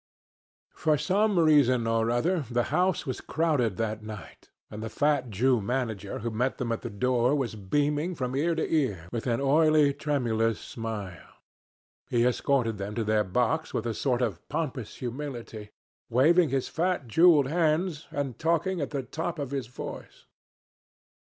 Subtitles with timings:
[0.73, 5.61] For some reason or other, the house was crowded that night, and the fat Jew
[5.61, 9.39] manager who met them at the door was beaming from ear to ear with an
[9.39, 11.35] oily tremulous smile.
[12.09, 15.69] He escorted them to their box with a sort of pompous humility,
[16.09, 20.25] waving his fat jewelled hands and talking at the top of his voice.